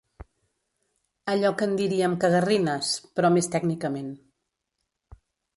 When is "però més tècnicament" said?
3.21-4.11